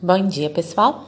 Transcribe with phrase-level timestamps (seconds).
[0.00, 1.06] Bom dia, pessoal.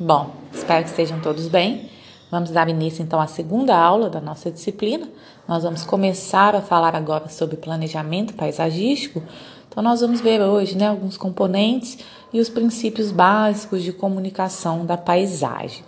[0.00, 1.88] Bom, espero que estejam todos bem.
[2.28, 5.08] Vamos dar início então à segunda aula da nossa disciplina.
[5.46, 9.22] Nós vamos começar a falar agora sobre planejamento paisagístico.
[9.68, 11.98] Então, nós vamos ver hoje né, alguns componentes
[12.32, 15.84] e os princípios básicos de comunicação da paisagem.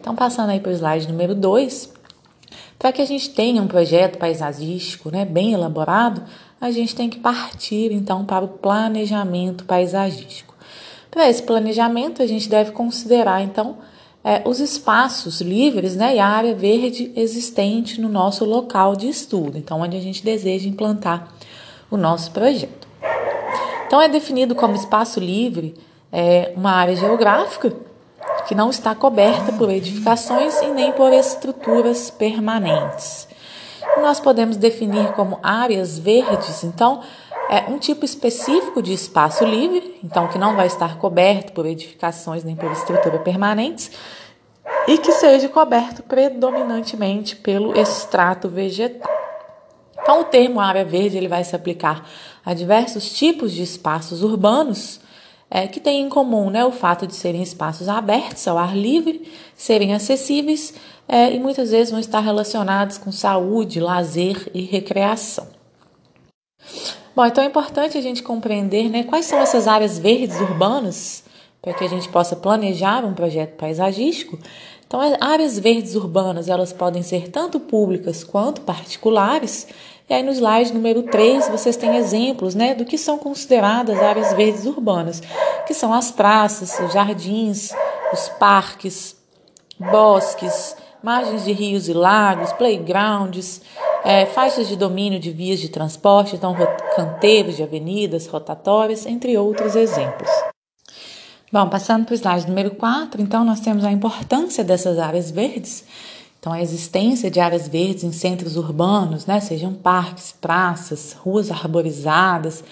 [0.00, 1.92] Então, passando aí para o slide número 2,
[2.80, 6.24] para que a gente tenha um projeto paisagístico né, bem elaborado,
[6.60, 10.51] a gente tem que partir então para o planejamento paisagístico.
[11.12, 13.76] Para esse planejamento, a gente deve considerar então
[14.24, 19.58] é, os espaços livres né, e a área verde existente no nosso local de estudo,
[19.58, 21.28] então onde a gente deseja implantar
[21.90, 22.88] o nosso projeto.
[23.86, 25.74] Então é definido como espaço livre
[26.10, 27.70] é, uma área geográfica
[28.48, 33.28] que não está coberta por edificações e nem por estruturas permanentes
[34.00, 37.00] nós podemos definir como áreas verdes, então,
[37.52, 42.42] é um tipo específico de espaço livre, então que não vai estar coberto por edificações
[42.42, 43.90] nem por estrutura permanentes,
[44.88, 49.12] e que seja coberto predominantemente pelo extrato vegetal.
[50.00, 52.08] Então, o termo área verde ele vai se aplicar
[52.42, 54.98] a diversos tipos de espaços urbanos
[55.50, 59.30] é, que têm em comum né, o fato de serem espaços abertos ao ar livre,
[59.54, 60.72] serem acessíveis
[61.06, 65.51] é, e muitas vezes vão estar relacionados com saúde, lazer e recreação.
[67.14, 71.24] Bom, então é importante a gente compreender né, quais são essas áreas verdes urbanas
[71.60, 74.38] para que a gente possa planejar um projeto paisagístico.
[74.86, 79.68] Então, as áreas verdes urbanas elas podem ser tanto públicas quanto particulares.
[80.08, 84.32] E aí no slide número 3 vocês têm exemplos né, do que são consideradas áreas
[84.32, 85.22] verdes urbanas,
[85.66, 87.72] que são as praças, os jardins,
[88.12, 89.16] os parques,
[89.78, 93.60] bosques, margens de rios e lagos, playgrounds,
[94.04, 96.54] é, faixas de domínio de vias de transporte, então
[96.96, 100.28] canteiros de avenidas, rotatórias, entre outros exemplos.
[101.52, 105.84] Bom, passando para o slide número 4, então nós temos a importância dessas áreas verdes.
[106.40, 112.64] Então, a existência de áreas verdes em centros urbanos, né, sejam parques, praças, ruas arborizadas,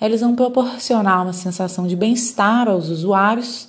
[0.00, 3.68] eles vão proporcionar uma sensação de bem-estar aos usuários,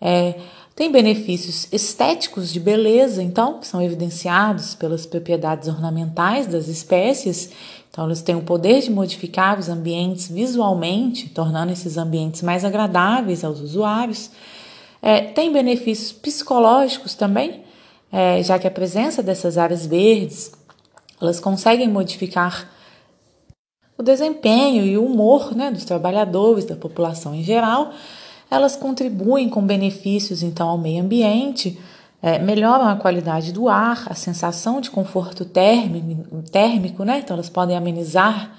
[0.00, 0.38] é,
[0.76, 7.50] tem benefícios estéticos de beleza, então, que são evidenciados pelas propriedades ornamentais das espécies.
[7.90, 13.42] Então, eles têm o poder de modificar os ambientes visualmente, tornando esses ambientes mais agradáveis
[13.42, 14.30] aos usuários.
[15.00, 17.62] É, tem benefícios psicológicos também,
[18.12, 20.52] é, já que a presença dessas áreas verdes
[21.18, 22.70] elas conseguem modificar
[23.96, 27.94] o desempenho e o humor né, dos trabalhadores, da população em geral,
[28.50, 31.78] elas contribuem com benefícios então ao meio ambiente,
[32.22, 37.18] é, melhoram a qualidade do ar, a sensação de conforto térmico, térmico né?
[37.18, 38.52] Então elas podem amenizar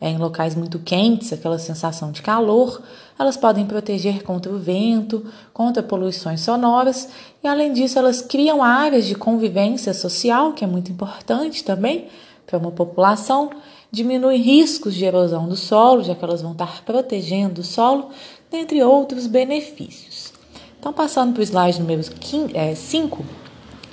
[0.00, 2.82] é, em locais muito quentes aquela sensação de calor,
[3.18, 7.08] elas podem proteger contra o vento, contra poluições sonoras.
[7.42, 12.08] E além disso elas criam áreas de convivência social, que é muito importante também
[12.46, 13.50] para uma população,
[13.90, 18.08] diminui riscos de erosão do solo, já que elas vão estar protegendo o solo,
[18.52, 20.32] dentre outros benefícios.
[20.78, 23.24] Então, passando para o slide número 5,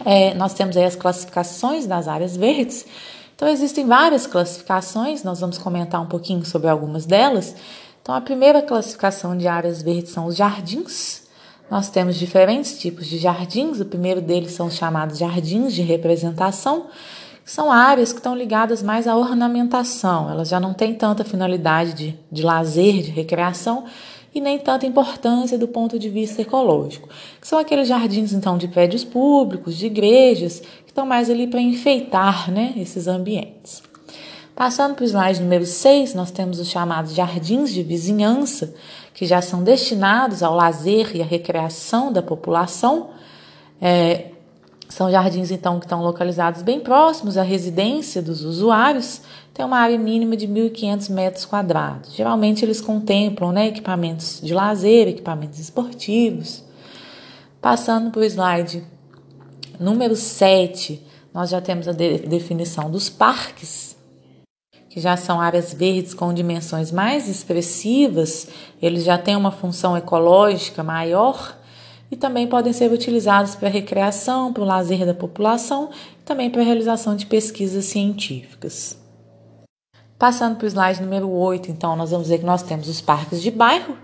[0.05, 2.85] é, é, nós temos aí as classificações das áreas verdes.
[3.35, 7.55] Então, existem várias classificações, nós vamos comentar um pouquinho sobre algumas delas.
[8.01, 11.23] Então, a primeira classificação de áreas verdes são os jardins.
[11.69, 13.79] Nós temos diferentes tipos de jardins.
[13.79, 16.87] O primeiro deles são os chamados jardins de representação,
[17.45, 20.29] que são áreas que estão ligadas mais à ornamentação.
[20.29, 23.85] Elas já não têm tanta finalidade de, de lazer, de recreação,
[24.33, 27.09] e nem tanta importância do ponto de vista ecológico,
[27.39, 31.61] que são aqueles jardins então de prédios públicos, de igrejas, que estão mais ali para
[31.61, 33.81] enfeitar né, esses ambientes.
[34.55, 38.75] Passando para o slide número 6, nós temos os chamados jardins de vizinhança,
[39.13, 43.09] que já são destinados ao lazer e à recreação da população.
[43.81, 44.31] É,
[44.89, 49.21] são jardins, então, que estão localizados bem próximos à residência dos usuários,
[49.59, 52.15] tem uma área mínima de 1.500 metros quadrados.
[52.15, 56.63] Geralmente, eles contemplam né, equipamentos de lazer, equipamentos esportivos.
[57.61, 58.81] Passando para o slide
[59.77, 63.97] número 7, nós já temos a de definição dos parques,
[64.89, 68.47] que já são áreas verdes com dimensões mais expressivas,
[68.81, 71.57] eles já têm uma função ecológica maior
[72.09, 76.61] e também podem ser utilizados para recreação, para o lazer da população e também para
[76.61, 78.97] a realização de pesquisas científicas.
[80.19, 83.41] Passando para o slide número 8, então, nós vamos ver que nós temos os parques
[83.41, 83.95] de bairro,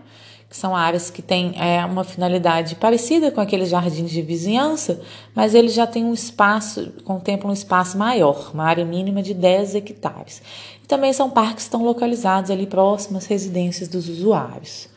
[0.50, 5.01] que são áreas que têm é, uma finalidade parecida com aqueles jardins de vizinhança,
[5.35, 9.75] mas eles já têm um espaço, contemplam um espaço maior, uma área mínima de 10
[9.75, 10.41] hectares.
[10.81, 14.88] E também são parques que estão localizados ali próximos às residências dos usuários.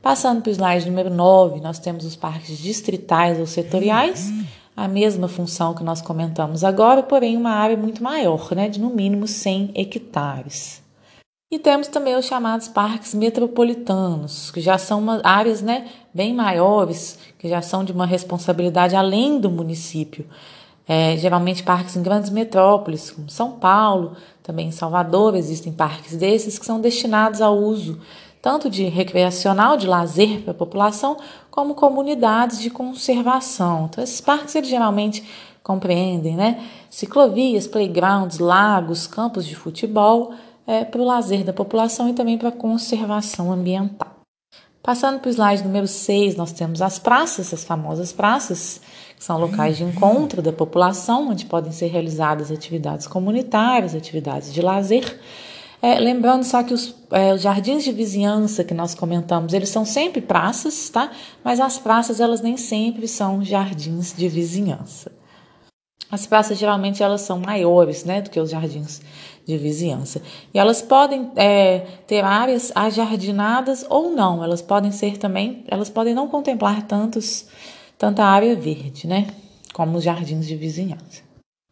[0.00, 4.32] Passando para o slide número 9, nós temos os parques distritais ou setoriais,
[4.76, 8.90] a mesma função que nós comentamos agora, porém uma área muito maior, né, de no
[8.90, 10.82] mínimo 100 hectares.
[11.50, 17.18] E temos também os chamados parques metropolitanos, que já são uma, áreas né, bem maiores,
[17.38, 20.26] que já são de uma responsabilidade além do município.
[20.86, 26.58] É, geralmente parques em grandes metrópoles, como São Paulo, também em Salvador, existem parques desses
[26.58, 28.00] que são destinados ao uso
[28.44, 31.16] tanto de recreacional, de lazer para a população,
[31.50, 33.88] como comunidades de conservação.
[33.88, 35.24] Então, esses parques eles geralmente
[35.62, 40.34] compreendem né, ciclovias, playgrounds, lagos, campos de futebol,
[40.66, 44.12] é, para o lazer da população e também para a conservação ambiental.
[44.82, 48.78] Passando para o slide número 6, nós temos as praças, as famosas praças,
[49.16, 54.60] que são locais de encontro da população, onde podem ser realizadas atividades comunitárias, atividades de
[54.60, 55.18] lazer.
[55.82, 59.84] É, lembrando só que os, é, os, jardins de vizinhança que nós comentamos, eles são
[59.84, 61.10] sempre praças, tá?
[61.44, 65.12] Mas as praças, elas nem sempre são jardins de vizinhança.
[66.10, 69.02] As praças, geralmente, elas são maiores, né, do que os jardins
[69.44, 70.22] de vizinhança.
[70.52, 74.42] E elas podem é, ter áreas ajardinadas ou não.
[74.42, 77.46] Elas podem ser também, elas podem não contemplar tantos,
[77.98, 79.26] tanta área verde, né,
[79.72, 81.23] como os jardins de vizinhança.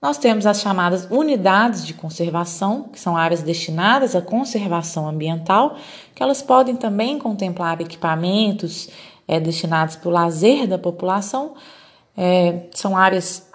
[0.02, 5.76] Nós temos as chamadas unidades de conservação, que são áreas destinadas à conservação ambiental,
[6.12, 8.90] que elas podem também contemplar equipamentos
[9.28, 11.54] é, destinados para o lazer da população.
[12.16, 13.48] É, são áreas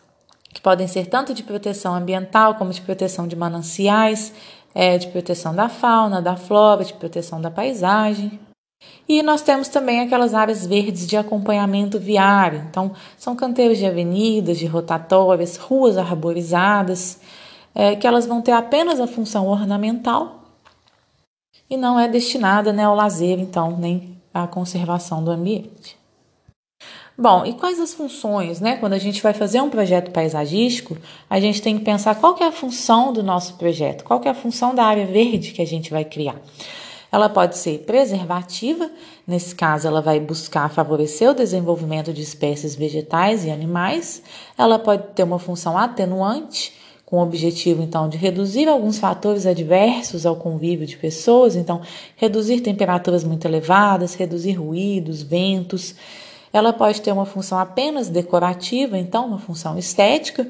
[0.54, 4.34] que podem ser tanto de proteção ambiental como de proteção de mananciais,
[4.74, 8.40] é, de proteção da fauna, da flora, de proteção da paisagem.
[9.08, 12.66] E nós temos também aquelas áreas verdes de acompanhamento viário.
[12.70, 17.20] Então, são canteiros de avenidas, de rotatórias, ruas arborizadas,
[17.74, 20.44] é, que elas vão ter apenas a função ornamental
[21.70, 25.98] e não é destinada né, ao lazer, então, nem à conservação do ambiente.
[27.18, 28.78] Bom, e quais as funções, né?
[28.78, 30.96] Quando a gente vai fazer um projeto paisagístico,
[31.28, 34.28] a gente tem que pensar qual que é a função do nosso projeto, qual que
[34.28, 36.36] é a função da área verde que a gente vai criar.
[37.12, 38.90] Ela pode ser preservativa,
[39.26, 44.22] nesse caso, ela vai buscar favorecer o desenvolvimento de espécies vegetais e animais.
[44.58, 46.74] Ela pode ter uma função atenuante,
[47.08, 51.82] com o objetivo então de reduzir alguns fatores adversos ao convívio de pessoas, então
[52.18, 55.96] reduzir temperaturas muito elevadas, reduzir ruídos, ventos.
[56.52, 60.46] Ela pode ter uma função apenas decorativa, então uma função estética.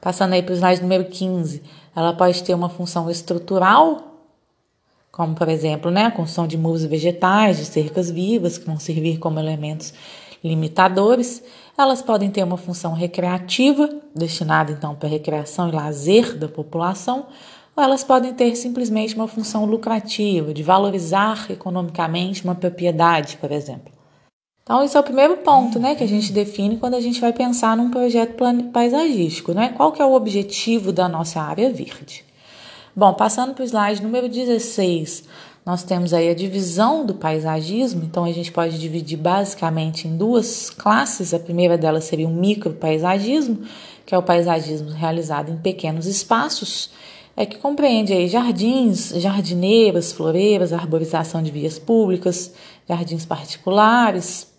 [0.00, 1.60] Passando aí para o slide número 15,
[1.94, 4.07] ela pode ter uma função estrutural,
[5.18, 9.18] como por exemplo né, a construção de muros vegetais, de cercas vivas, que vão servir
[9.18, 9.92] como elementos
[10.44, 11.42] limitadores.
[11.76, 17.26] Elas podem ter uma função recreativa, destinada então para recreação e lazer da população,
[17.74, 23.92] ou elas podem ter simplesmente uma função lucrativa, de valorizar economicamente uma propriedade, por exemplo.
[24.62, 27.32] Então, esse é o primeiro ponto né, que a gente define quando a gente vai
[27.32, 28.36] pensar num projeto
[28.72, 29.52] paisagístico.
[29.52, 29.70] Né?
[29.70, 32.27] Qual que é o objetivo da nossa área verde?
[32.98, 35.22] Bom, passando para o slide número 16,
[35.64, 40.68] nós temos aí a divisão do paisagismo, então a gente pode dividir basicamente em duas
[40.68, 41.32] classes.
[41.32, 43.60] A primeira delas seria o micropaisagismo,
[44.04, 46.90] que é o paisagismo realizado em pequenos espaços,
[47.36, 52.52] é que compreende aí jardins, jardineiras, floreiras, arborização de vias públicas,
[52.88, 54.52] jardins particulares,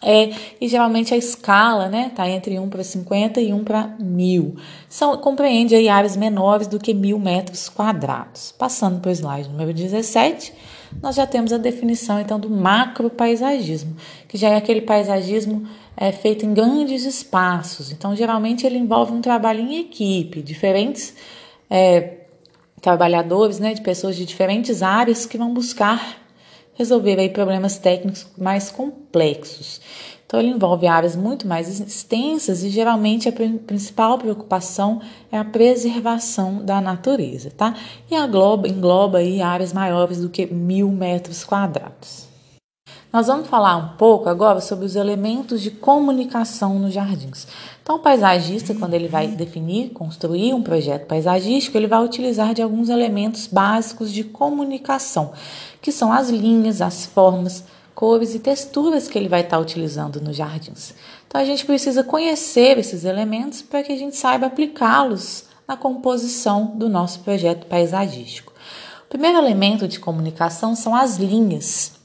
[0.00, 0.30] é,
[0.60, 4.54] e geralmente a escala né, tá entre 1 para 50 e 1 para 1000.
[4.88, 8.52] São, compreende aí áreas menores do que 1000 metros quadrados.
[8.52, 10.52] Passando para o slide número 17,
[11.02, 13.96] nós já temos a definição então do macropaisagismo,
[14.28, 17.90] que já é aquele paisagismo é, feito em grandes espaços.
[17.90, 21.12] Então, geralmente ele envolve um trabalho em equipe, diferentes
[21.68, 22.18] é,
[22.80, 26.27] trabalhadores, né, de pessoas de diferentes áreas que vão buscar
[26.78, 29.80] resolver aí problemas técnicos mais complexos.
[30.24, 35.00] Então, ele envolve áreas muito mais extensas e geralmente a principal preocupação
[35.32, 37.74] é a preservação da natureza, tá?
[38.10, 38.14] E
[38.68, 42.27] engloba, aí áreas maiores do que mil metros quadrados.
[43.10, 47.46] Nós vamos falar um pouco agora sobre os elementos de comunicação nos jardins.
[47.82, 52.60] Então, o paisagista, quando ele vai definir, construir um projeto paisagístico, ele vai utilizar de
[52.60, 55.32] alguns elementos básicos de comunicação,
[55.80, 60.36] que são as linhas, as formas, cores e texturas que ele vai estar utilizando nos
[60.36, 60.92] jardins.
[61.26, 66.72] Então, a gente precisa conhecer esses elementos para que a gente saiba aplicá-los na composição
[66.76, 68.52] do nosso projeto paisagístico.
[69.06, 71.97] O primeiro elemento de comunicação são as linhas.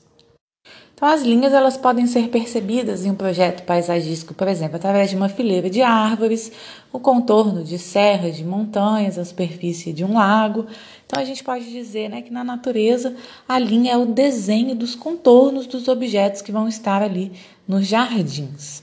[1.04, 5.18] Então, as linhas elas podem ser percebidas em um projeto paisagístico, por exemplo, através de
[5.18, 6.50] uma fileira de árvores,
[6.94, 10.66] o contorno de serras, de montanhas, a superfície de um lago.
[11.06, 14.96] Então, a gente pode dizer né, que na natureza a linha é o desenho dos
[14.96, 17.34] contornos dos objetos que vão estar ali
[17.68, 18.82] nos jardins.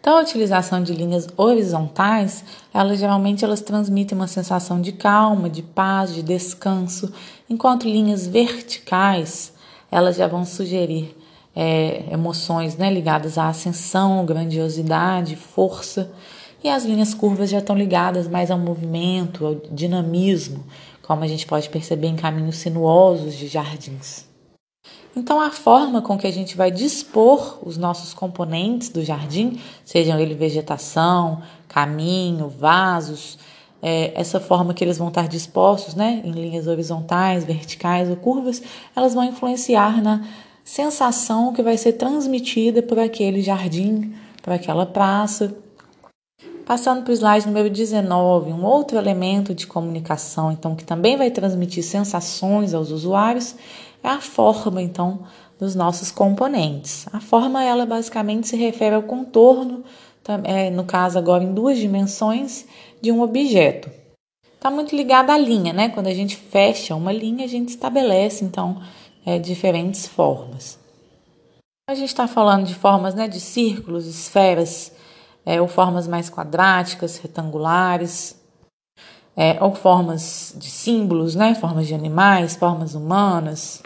[0.00, 2.42] Então, a utilização de linhas horizontais,
[2.72, 7.12] elas geralmente elas transmitem uma sensação de calma, de paz, de descanso,
[7.50, 9.53] enquanto linhas verticais,
[9.94, 11.16] elas já vão sugerir
[11.54, 16.10] é, emoções né, ligadas à ascensão, grandiosidade, força,
[16.64, 20.64] e as linhas curvas já estão ligadas mais ao movimento, ao dinamismo,
[21.00, 24.26] como a gente pode perceber em caminhos sinuosos de jardins.
[25.14, 30.18] Então, a forma com que a gente vai dispor os nossos componentes do jardim, sejam
[30.18, 33.38] ele vegetação, caminho, vasos,
[33.86, 38.62] é, essa forma que eles vão estar dispostos, né, em linhas horizontais, verticais ou curvas,
[38.96, 40.26] elas vão influenciar na
[40.64, 45.54] sensação que vai ser transmitida por aquele jardim, por aquela praça.
[46.64, 51.30] Passando para o slide número 19, um outro elemento de comunicação, então, que também vai
[51.30, 53.54] transmitir sensações aos usuários,
[54.02, 55.20] é a forma, então,
[55.58, 57.06] dos nossos componentes.
[57.12, 59.84] A forma, ela basicamente se refere ao contorno,
[60.44, 62.64] é, no caso agora em duas dimensões,
[63.04, 63.90] de um objeto.
[64.54, 65.90] Está muito ligada à linha, né?
[65.90, 68.80] Quando a gente fecha uma linha, a gente estabelece, então,
[69.26, 70.78] é, diferentes formas.
[71.86, 74.90] A gente está falando de formas né, de círculos, esferas,
[75.44, 78.40] é, ou formas mais quadráticas, retangulares,
[79.36, 83.82] é, ou formas de símbolos, né, formas de animais, formas humanas.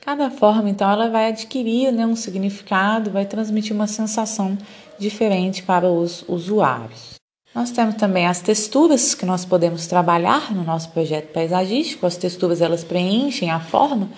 [0.00, 4.56] Cada forma, então, ela vai adquirir né, um significado, vai transmitir uma sensação
[4.98, 7.17] diferente para os usuários.
[7.54, 12.06] Nós temos também as texturas que nós podemos trabalhar no nosso projeto paisagístico.
[12.06, 14.10] As texturas elas preenchem a forma,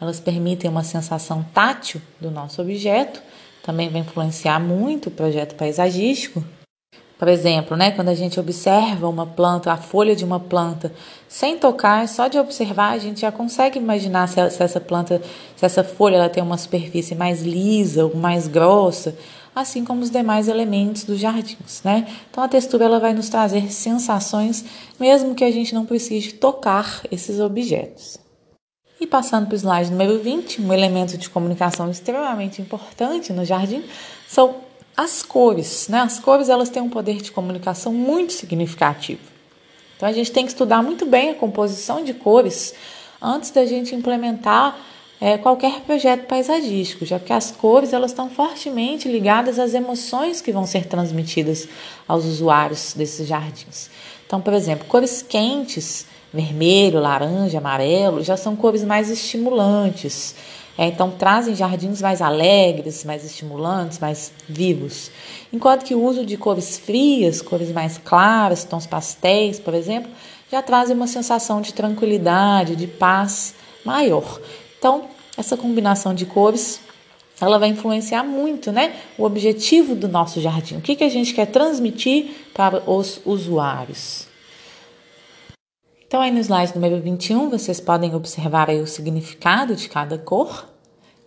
[0.00, 3.20] elas permitem uma sensação tátil do nosso objeto.
[3.62, 6.44] Também vai influenciar muito o projeto paisagístico.
[7.18, 10.92] Por exemplo, né, quando a gente observa uma planta, a folha de uma planta,
[11.26, 15.22] sem tocar, só de observar, a gente já consegue imaginar se, essa planta,
[15.56, 19.16] se essa folha ela tem uma superfície mais lisa ou mais grossa,
[19.56, 22.06] assim como os demais elementos dos jardins, né?
[22.30, 24.66] Então a textura ela vai nos trazer sensações,
[25.00, 28.18] mesmo que a gente não precise tocar esses objetos.
[29.00, 33.82] E passando para o slide número 20, um elemento de comunicação extremamente importante no jardim
[34.28, 34.56] são
[34.94, 36.00] as cores, né?
[36.00, 39.20] As cores elas têm um poder de comunicação muito significativo.
[39.96, 42.74] Então a gente tem que estudar muito bem a composição de cores
[43.22, 44.78] antes da gente implementar
[45.20, 50.52] é, qualquer projeto paisagístico, já que as cores elas estão fortemente ligadas às emoções que
[50.52, 51.68] vão ser transmitidas
[52.06, 53.88] aos usuários desses jardins.
[54.26, 60.34] Então, por exemplo, cores quentes, vermelho, laranja, amarelo, já são cores mais estimulantes.
[60.76, 65.10] É, então, trazem jardins mais alegres, mais estimulantes, mais vivos.
[65.50, 70.10] Enquanto que o uso de cores frias, cores mais claras, tons pastéis, por exemplo,
[70.52, 74.38] já trazem uma sensação de tranquilidade, de paz maior.
[74.86, 75.02] Então,
[75.36, 76.78] essa combinação de cores
[77.40, 78.94] ela vai influenciar muito, né?
[79.18, 80.76] O objetivo do nosso jardim.
[80.76, 84.28] O que, que a gente quer transmitir para os usuários.
[86.06, 90.68] Então, aí no slide número 21, vocês podem observar aí o significado de cada cor.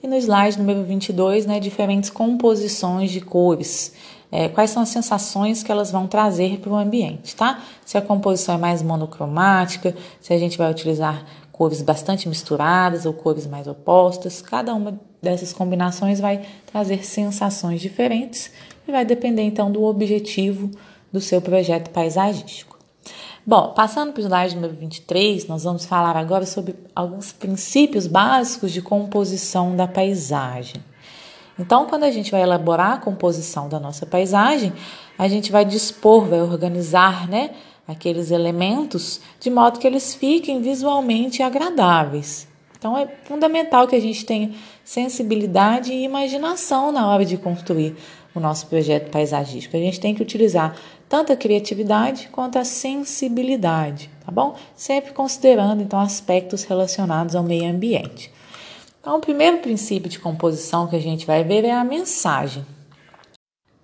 [0.02, 3.94] E no slide número 22, né, diferentes composições de cores.
[4.32, 7.62] É, quais são as sensações que elas vão trazer para o ambiente, tá?
[7.84, 11.26] Se a composição é mais monocromática, se a gente vai utilizar
[11.60, 18.50] cores bastante misturadas ou cores mais opostas, cada uma dessas combinações vai trazer sensações diferentes
[18.88, 20.72] e vai depender então do objetivo
[21.12, 22.80] do seu projeto paisagístico.
[23.46, 28.72] Bom, passando para o slide número 23, nós vamos falar agora sobre alguns princípios básicos
[28.72, 30.82] de composição da paisagem.
[31.60, 34.72] Então, quando a gente vai elaborar a composição da nossa paisagem,
[35.18, 37.52] a gente vai dispor, vai organizar, né,
[37.90, 42.48] aqueles elementos de modo que eles fiquem visualmente agradáveis.
[42.78, 44.54] Então, é fundamental que a gente tenha
[44.86, 47.96] sensibilidade e imaginação na hora de construir
[48.34, 49.76] o nosso projeto paisagístico.
[49.76, 50.78] A gente tem que utilizar
[51.10, 54.56] tanto a criatividade quanto a sensibilidade, tá bom?
[54.76, 58.32] Sempre considerando então aspectos relacionados ao meio ambiente.
[59.02, 62.64] Então, o primeiro princípio de composição que a gente vai ver é a mensagem.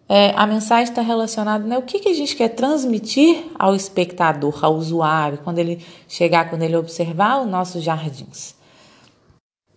[0.08, 1.78] É, a mensagem está relacionada, né?
[1.78, 6.62] O que, que a gente quer transmitir ao espectador, ao usuário, quando ele chegar, quando
[6.62, 8.54] ele observar os nossos jardins.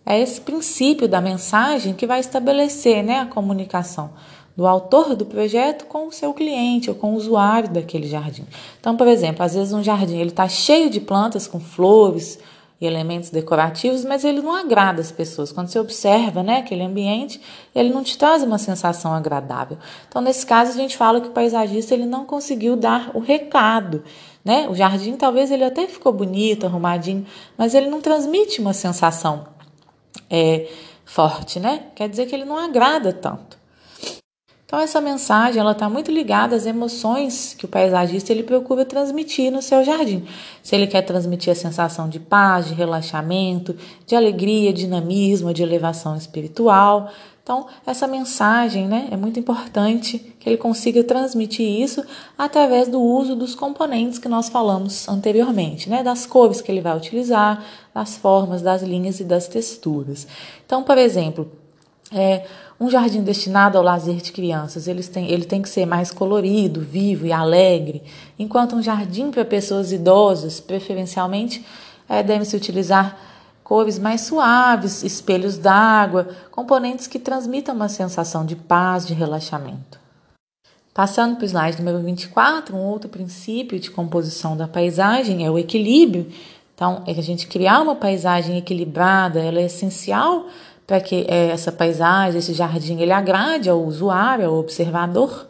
[0.05, 4.11] É esse princípio da mensagem que vai estabelecer né, a comunicação
[4.55, 8.45] do autor do projeto com o seu cliente ou com o usuário daquele jardim.
[8.79, 12.37] Então, por exemplo, às vezes um jardim ele está cheio de plantas com flores,
[12.81, 15.51] e elementos decorativos, mas ele não agrada as pessoas.
[15.51, 17.41] Quando você observa né, aquele ambiente,
[17.75, 19.77] ele não te traz uma sensação agradável.
[20.07, 24.03] Então, nesse caso, a gente fala que o paisagista ele não conseguiu dar o recado.
[24.45, 24.67] Né?
[24.69, 27.25] O jardim talvez ele até ficou bonito, arrumadinho,
[27.57, 29.45] mas ele não transmite uma sensação
[30.29, 30.69] é,
[31.03, 31.87] forte, né?
[31.95, 33.58] Quer dizer que ele não agrada tanto.
[34.69, 39.51] Então essa mensagem ela está muito ligada às emoções que o paisagista ele procura transmitir
[39.51, 40.27] no seu jardim.
[40.61, 46.15] Se ele quer transmitir a sensação de paz, de relaxamento, de alegria, dinamismo, de elevação
[46.15, 47.09] espiritual.
[47.41, 52.03] Então essa mensagem, né, é muito importante que ele consiga transmitir isso
[52.37, 56.95] através do uso dos componentes que nós falamos anteriormente, né, das cores que ele vai
[56.95, 60.27] utilizar, das formas, das linhas e das texturas.
[60.63, 61.51] Então, por exemplo,
[62.11, 62.45] é,
[62.79, 67.25] um jardim destinado ao lazer de crianças, tem, ele tem que ser mais colorido, vivo
[67.25, 68.01] e alegre,
[68.37, 71.65] enquanto um jardim para pessoas idosas, preferencialmente,
[72.07, 73.17] é, deve-se utilizar
[73.63, 79.99] cores mais suaves, espelhos d'água, componentes que transmitam uma sensação de paz, de relaxamento.
[80.93, 85.59] Passando para o slide número 24, um outro princípio de composição da paisagem é o
[85.59, 86.27] equilíbrio.
[86.73, 90.47] Então, é que a gente criar uma paisagem equilibrada, ela é essencial
[90.89, 95.47] para que é, essa paisagem, esse jardim, ele agrade ao usuário, ao observador.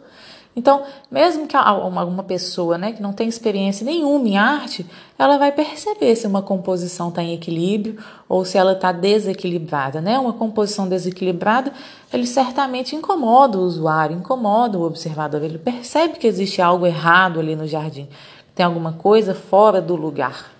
[0.54, 4.84] Então, mesmo que alguma pessoa né, que não tem experiência nenhuma em arte,
[5.18, 7.96] ela vai perceber se uma composição está em equilíbrio
[8.28, 10.02] ou se ela está desequilibrada.
[10.02, 10.18] Né?
[10.18, 11.72] Uma composição desequilibrada,
[12.12, 15.42] ele certamente incomoda o usuário, incomoda o observador.
[15.42, 18.06] Ele percebe que existe algo errado ali no jardim,
[18.54, 20.59] tem alguma coisa fora do lugar.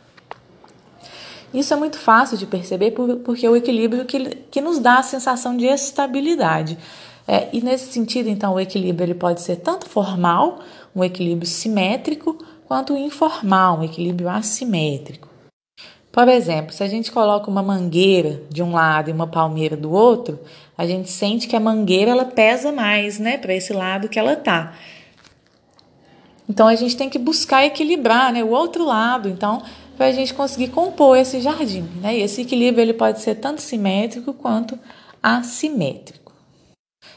[1.52, 2.92] Isso é muito fácil de perceber
[3.24, 6.78] porque é o equilíbrio que, que nos dá a sensação de estabilidade.
[7.26, 10.60] É, e nesse sentido, então, o equilíbrio ele pode ser tanto formal,
[10.94, 15.28] um equilíbrio simétrico, quanto informal, um equilíbrio assimétrico.
[16.12, 19.92] Por exemplo, se a gente coloca uma mangueira de um lado e uma palmeira do
[19.92, 20.40] outro,
[20.76, 24.34] a gente sente que a mangueira ela pesa mais, né, para esse lado que ela
[24.34, 24.74] tá.
[26.48, 29.28] Então a gente tem que buscar equilibrar, né, o outro lado.
[29.28, 29.62] Então
[30.00, 31.82] para a gente conseguir compor esse jardim.
[32.00, 32.16] Né?
[32.16, 34.78] E esse equilíbrio ele pode ser tanto simétrico quanto
[35.22, 36.32] assimétrico.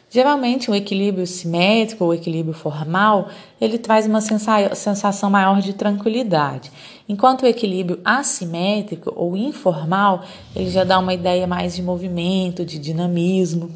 [0.09, 3.29] Geralmente, o equilíbrio simétrico ou equilíbrio formal,
[3.61, 6.73] ele traz uma sensação maior de tranquilidade,
[7.07, 12.77] enquanto o equilíbrio assimétrico ou informal, ele já dá uma ideia mais de movimento, de
[12.77, 13.71] dinamismo.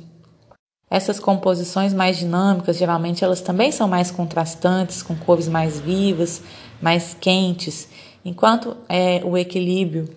[0.90, 6.42] Essas composições mais dinâmicas, geralmente elas também são mais contrastantes, com cores mais vivas,
[6.82, 7.88] mais quentes,
[8.28, 10.10] Enquanto é, o equilíbrio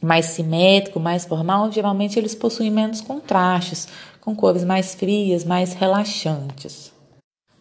[0.00, 3.88] mais simétrico, mais formal, geralmente eles possuem menos contrastes,
[4.20, 6.92] com cores mais frias, mais relaxantes.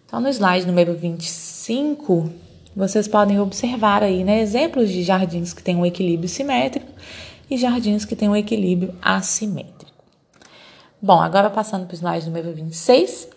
[0.05, 2.29] Então, no slide número 25,
[2.75, 6.91] vocês podem observar aí né, exemplos de jardins que têm um equilíbrio simétrico
[7.49, 9.91] e jardins que têm um equilíbrio assimétrico.
[11.01, 13.27] Bom, agora passando para o slide número 26,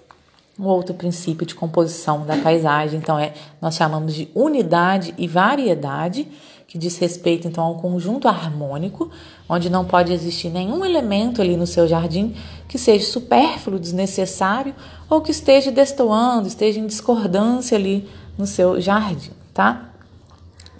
[0.58, 6.28] um outro princípio de composição da paisagem, então, é nós chamamos de unidade e variedade,
[6.68, 9.10] que diz respeito então ao conjunto harmônico,
[9.48, 12.34] onde não pode existir nenhum elemento ali no seu jardim
[12.66, 14.74] que seja supérfluo, desnecessário
[15.10, 19.90] ou que esteja destoando, esteja em discordância ali no seu jardim, tá?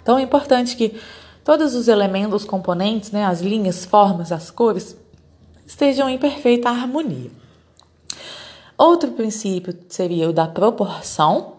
[0.01, 0.99] Então é importante que
[1.43, 4.97] todos os elementos, os componentes, né, as linhas, formas, as cores
[5.65, 7.42] estejam em perfeita harmonia.
[8.83, 11.53] Outro princípio seria o da proporção.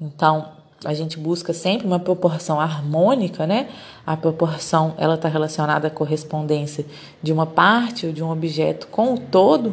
[0.00, 0.48] Então,
[0.84, 3.68] a gente busca sempre uma proporção harmônica, né?
[4.04, 6.84] A proporção ela está relacionada à correspondência
[7.22, 9.72] de uma parte ou de um objeto com o todo.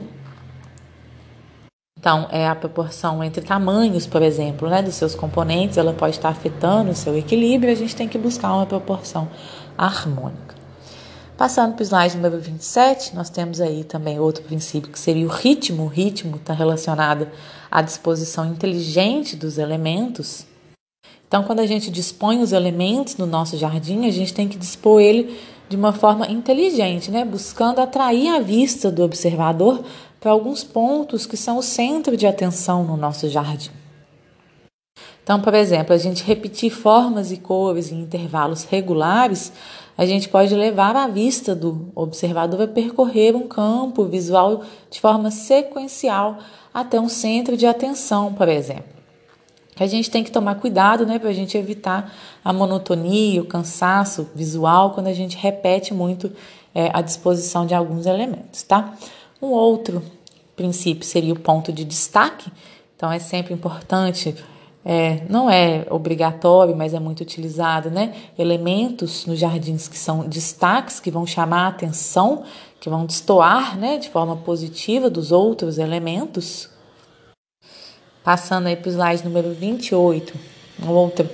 [1.97, 6.29] Então, é a proporção entre tamanhos, por exemplo, né, dos seus componentes, ela pode estar
[6.29, 9.27] afetando o seu equilíbrio, a gente tem que buscar uma proporção
[9.75, 10.64] harmônica.
[11.37, 15.29] Passando para o slide número 27, nós temos aí também outro princípio que seria o
[15.29, 15.83] ritmo.
[15.83, 17.27] O ritmo está relacionado
[17.69, 20.45] à disposição inteligente dos elementos.
[21.27, 25.01] Então, quando a gente dispõe os elementos no nosso jardim, a gente tem que dispor
[25.01, 27.25] ele de uma forma inteligente, né?
[27.25, 29.83] buscando atrair a vista do observador
[30.21, 33.71] para alguns pontos que são o centro de atenção no nosso jardim.
[35.21, 39.51] Então, por exemplo, a gente repetir formas e cores em intervalos regulares
[39.97, 45.31] a gente pode levar a vista do observador a percorrer um campo visual de forma
[45.31, 46.37] sequencial
[46.73, 48.95] até um centro de atenção, por exemplo.
[49.77, 54.29] A gente tem que tomar cuidado, né, para a gente evitar a monotonia, o cansaço
[54.33, 56.31] visual quando a gente repete muito
[56.73, 58.93] é, a disposição de alguns elementos, tá?
[59.41, 60.01] Um outro
[60.55, 62.51] princípio seria o ponto de destaque.
[62.95, 64.35] Então, é sempre importante
[64.87, 68.13] é, não é obrigatório, mas é muito utilizado, né?
[68.37, 72.43] Elementos nos jardins que são destaques, que vão chamar a atenção,
[72.79, 76.69] que vão destoar, né, de forma positiva dos outros elementos.
[78.23, 80.37] Passando aí para o slide número 28,
[80.83, 81.27] um outro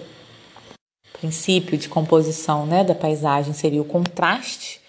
[1.20, 4.80] princípio de composição, né, da paisagem seria o contraste.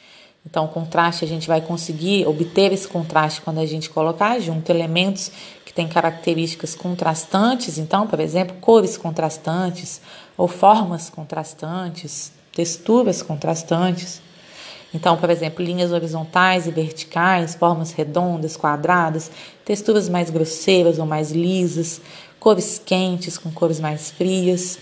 [0.46, 4.70] Então, o contraste a gente vai conseguir obter esse contraste quando a gente colocar junto
[4.70, 5.32] elementos
[5.72, 10.02] que têm características contrastantes, então, por exemplo, cores contrastantes
[10.36, 14.20] ou formas contrastantes, texturas contrastantes.
[14.94, 19.30] Então, por exemplo, linhas horizontais e verticais, formas redondas, quadradas,
[19.64, 22.02] texturas mais grosseiras ou mais lisas,
[22.38, 24.78] cores quentes com cores mais frias.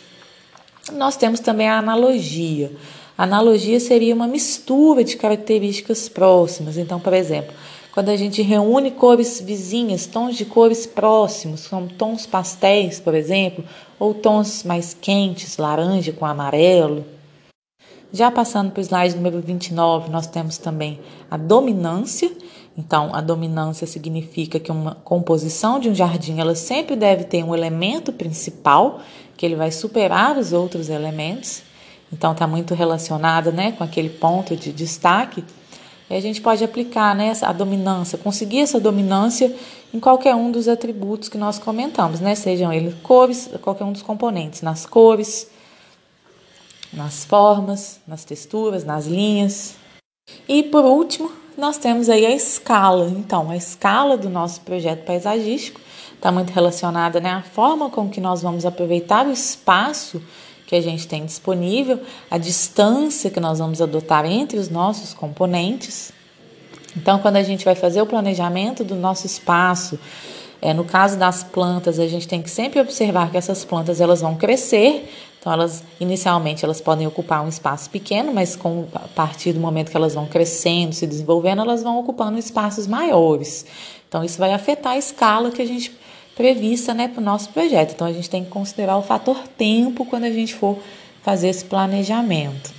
[0.92, 2.72] Nós temos também a analogia.
[3.16, 6.76] Analogia seria uma mistura de características próximas.
[6.76, 7.54] Então, por exemplo,
[7.92, 13.64] quando a gente reúne cores vizinhas, tons de cores próximos, como tons pastéis, por exemplo,
[13.98, 17.04] ou tons mais quentes, laranja com amarelo.
[18.12, 20.98] Já passando para o slide número 29, nós temos também
[21.30, 22.30] a dominância.
[22.76, 27.54] Então, a dominância significa que uma composição de um jardim ela sempre deve ter um
[27.54, 29.00] elemento principal,
[29.36, 31.62] que ele vai superar os outros elementos.
[32.12, 35.44] Então está muito relacionada né, com aquele ponto de destaque.
[36.10, 39.54] E a gente pode aplicar né, a dominância, conseguir essa dominância
[39.94, 42.34] em qualquer um dos atributos que nós comentamos, né?
[42.34, 45.48] Sejam eles cores, qualquer um dos componentes, nas cores,
[46.92, 49.76] nas formas, nas texturas, nas linhas.
[50.48, 53.06] E por último, nós temos aí a escala.
[53.08, 55.80] Então, a escala do nosso projeto paisagístico
[56.14, 60.20] está muito relacionada né, à forma com que nós vamos aproveitar o espaço
[60.70, 61.98] que a gente tem disponível,
[62.30, 66.12] a distância que nós vamos adotar entre os nossos componentes.
[66.96, 69.98] Então, quando a gente vai fazer o planejamento do nosso espaço,
[70.62, 74.20] é, no caso das plantas, a gente tem que sempre observar que essas plantas elas
[74.20, 75.12] vão crescer.
[75.40, 79.90] Então, elas inicialmente elas podem ocupar um espaço pequeno, mas com a partir do momento
[79.90, 83.66] que elas vão crescendo, se desenvolvendo, elas vão ocupando espaços maiores.
[84.08, 85.90] Então, isso vai afetar a escala que a gente
[86.40, 87.92] prevista né, para o nosso projeto.
[87.92, 90.78] Então a gente tem que considerar o fator tempo quando a gente for
[91.22, 92.72] fazer esse planejamento.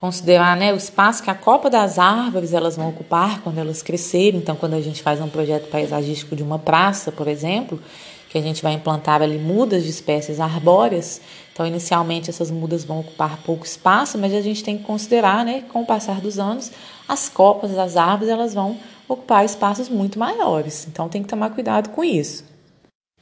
[0.00, 4.40] Considerar né, o espaço que a copa das árvores elas vão ocupar quando elas crescerem.
[4.40, 7.78] Então, quando a gente faz um projeto paisagístico de uma praça, por exemplo,
[8.30, 11.20] que a gente vai implantar ali mudas de espécies arbóreas.
[11.52, 15.64] Então, inicialmente essas mudas vão ocupar pouco espaço, mas a gente tem que considerar, né,
[15.70, 16.72] com o passar dos anos,
[17.06, 20.86] as copas das árvores elas vão ocupar espaços muito maiores.
[20.88, 22.48] Então, tem que tomar cuidado com isso.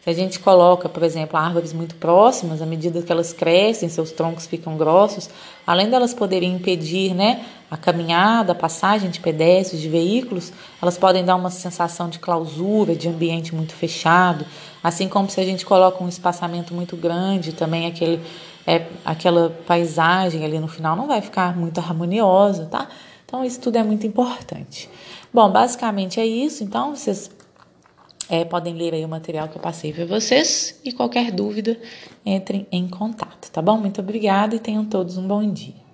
[0.00, 4.12] Se a gente coloca, por exemplo, árvores muito próximas, à medida que elas crescem, seus
[4.12, 5.28] troncos ficam grossos,
[5.66, 11.24] além delas poderem impedir né, a caminhada, a passagem de pedestres, de veículos, elas podem
[11.24, 14.46] dar uma sensação de clausura, de ambiente muito fechado,
[14.82, 18.22] assim como se a gente coloca um espaçamento muito grande, também aquele,
[18.64, 22.88] é, aquela paisagem ali no final não vai ficar muito harmoniosa, tá?
[23.26, 24.88] Então, isso tudo é muito importante.
[25.34, 26.64] Bom, basicamente é isso.
[26.64, 27.30] Então, vocês
[28.28, 31.78] é, podem ler aí o material que eu passei para vocês e qualquer dúvida,
[32.24, 33.78] entrem em contato, tá bom?
[33.78, 35.87] Muito obrigada e tenham todos um bom dia.